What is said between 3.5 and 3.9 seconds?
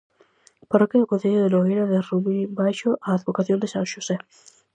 de san